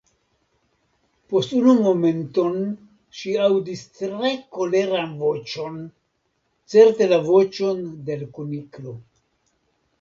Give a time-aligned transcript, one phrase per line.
[1.33, 2.55] Post unu momenton
[3.19, 5.79] ŝi aŭdis tre koleran voĉon,
[6.75, 8.99] certe la voĉon de l Kuniklo.